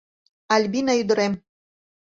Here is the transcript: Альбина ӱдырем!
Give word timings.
Альбина 0.53 0.93
ӱдырем! 1.01 1.33